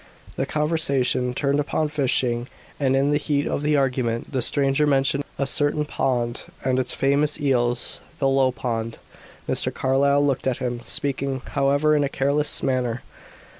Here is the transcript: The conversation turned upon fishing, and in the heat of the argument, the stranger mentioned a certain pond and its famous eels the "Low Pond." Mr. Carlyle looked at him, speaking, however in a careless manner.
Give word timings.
The 0.35 0.47
conversation 0.47 1.35
turned 1.35 1.59
upon 1.59 1.89
fishing, 1.89 2.47
and 2.79 2.95
in 2.95 3.11
the 3.11 3.17
heat 3.19 3.45
of 3.45 3.61
the 3.61 3.77
argument, 3.77 4.31
the 4.31 4.41
stranger 4.41 4.87
mentioned 4.87 5.23
a 5.37 5.45
certain 5.45 5.85
pond 5.85 6.45
and 6.65 6.79
its 6.79 6.95
famous 6.95 7.39
eels 7.39 7.99
the 8.17 8.27
"Low 8.27 8.51
Pond." 8.51 8.97
Mr. 9.47 9.71
Carlyle 9.71 10.25
looked 10.25 10.47
at 10.47 10.57
him, 10.57 10.81
speaking, 10.85 11.41
however 11.51 11.95
in 11.95 12.03
a 12.03 12.09
careless 12.09 12.63
manner. 12.63 13.03